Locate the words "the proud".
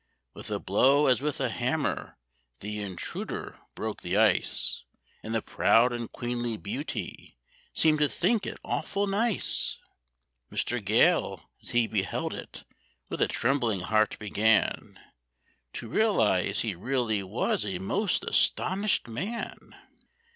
5.35-5.93